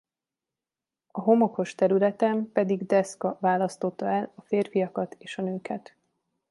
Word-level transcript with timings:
A 1.07 1.19
homokos 1.21 1.75
területen 1.75 2.51
pedig 2.51 2.85
deszka 2.85 3.37
választotta 3.41 4.05
el 4.09 4.31
a 4.35 4.41
férfiakat 4.41 5.15
és 5.19 5.37
a 5.37 5.41
nőket. 5.41 5.95